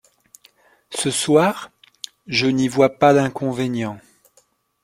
Ce 0.89 1.11
soir? 1.11 1.69
Je 2.25 2.47
n'y 2.47 2.67
vois 2.67 2.97
pas 2.97 3.13
d'inconvénient. 3.13 3.99